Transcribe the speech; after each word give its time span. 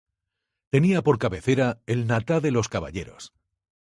Tenía 0.71 1.03
por 1.03 1.17
cabecera 1.19 1.79
a 1.87 1.95
Natá 1.95 2.39
de 2.39 2.49
los 2.49 2.69
Caballeros. 2.69 3.33